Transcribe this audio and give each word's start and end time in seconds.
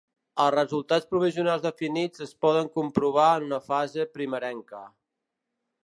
Els 0.45 0.53
resultats 0.53 1.09
provisionals 1.11 1.65
definits 1.67 2.25
es 2.27 2.33
poden 2.47 2.73
comprovar 2.79 3.29
en 3.35 3.47
una 3.51 3.61
fase 3.71 4.11
primerenca. 4.19 4.83